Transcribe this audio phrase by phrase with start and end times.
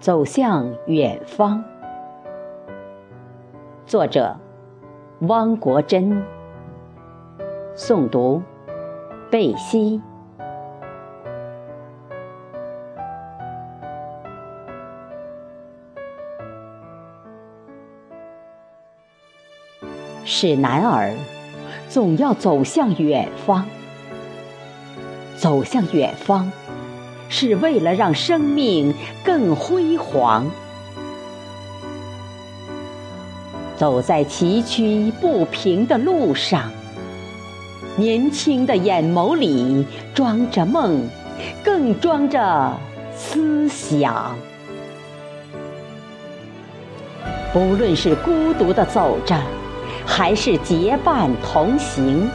[0.00, 1.62] 走向远方。
[3.84, 4.34] 作者：
[5.20, 6.24] 汪国真。
[7.76, 8.42] 诵读：
[9.30, 10.00] 贝西。
[20.24, 21.14] 是男儿，
[21.90, 23.66] 总要走向远方。
[25.36, 26.50] 走向远方。
[27.30, 28.92] 是为了让生命
[29.24, 30.50] 更辉煌。
[33.78, 36.70] 走在崎岖不平的路上，
[37.96, 41.08] 年轻的眼眸里装着梦，
[41.64, 42.76] 更装着
[43.16, 44.36] 思想。
[47.54, 49.40] 不论是孤独的走着，
[50.04, 52.28] 还是结伴同行，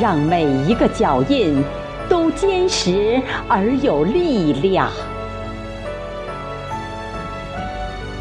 [0.00, 1.62] 让每一个脚印。
[2.10, 4.90] 都坚实而有力量。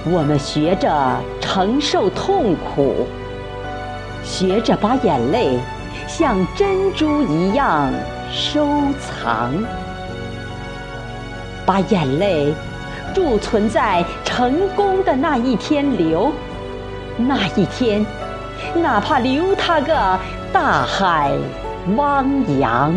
[0.06, 3.06] 我们学着承受痛苦，
[4.24, 5.60] 学着把眼泪
[6.08, 7.92] 像珍珠一样
[8.32, 8.66] 收
[9.00, 9.52] 藏，
[11.66, 12.54] 把眼泪
[13.14, 16.32] 贮存在成功的那一天流。
[17.18, 18.06] 那一天，
[18.76, 20.20] 哪怕留它个
[20.54, 21.32] 大海
[21.98, 22.26] 汪
[22.60, 22.94] 洋。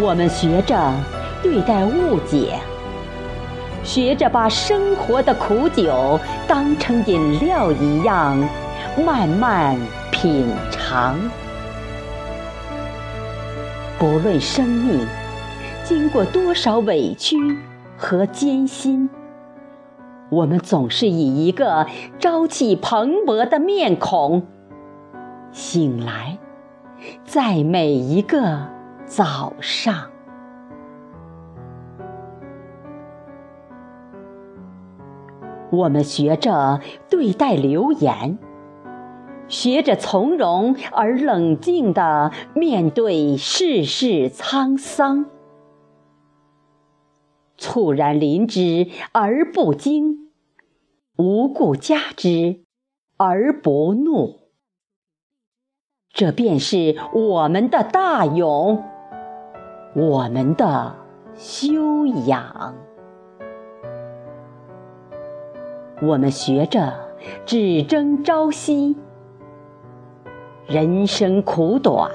[0.00, 0.92] 我们学着
[1.42, 2.58] 对待误解，
[3.82, 8.36] 学着把生活的苦酒当成饮料一样
[9.04, 9.76] 慢慢
[10.10, 11.16] 品尝。
[13.98, 15.04] 不论生命
[15.84, 17.36] 经过多少委屈
[17.96, 19.10] 和艰辛，
[20.30, 21.86] 我们总是以一个
[22.18, 24.46] 朝气蓬勃的面孔
[25.50, 26.38] 醒来，
[27.24, 28.77] 在每一个。
[29.08, 30.10] 早上，
[35.72, 38.38] 我们学着对待流言，
[39.48, 45.24] 学着从容而冷静地面对世事沧桑，
[47.56, 50.30] 猝然临之而不惊，
[51.16, 52.62] 无故加之
[53.16, 54.50] 而不怒，
[56.12, 58.84] 这便是我们的大勇。
[59.98, 60.94] 我们的
[61.34, 62.72] 修养，
[66.00, 66.94] 我们学着
[67.44, 68.96] 只争朝夕。
[70.68, 72.12] 人生苦短，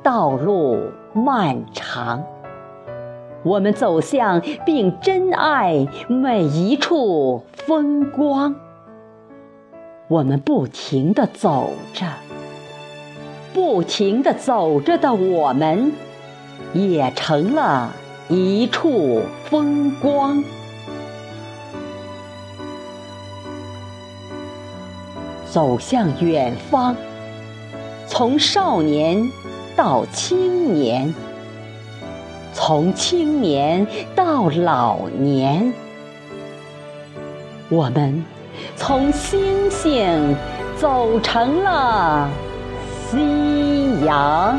[0.00, 0.78] 道路
[1.12, 2.22] 漫长，
[3.42, 8.54] 我们走向并珍爱每一处风光。
[10.06, 12.06] 我们不停地走着，
[13.52, 15.90] 不停地走着的我们。
[16.72, 17.92] 也成了
[18.28, 20.42] 一处风光。
[25.50, 26.96] 走向远方，
[28.06, 29.30] 从少年
[29.76, 31.14] 到青年，
[32.54, 35.74] 从青年到老年，
[37.68, 38.24] 我们
[38.76, 40.34] 从星星
[40.78, 42.30] 走成了
[43.10, 44.58] 夕阳。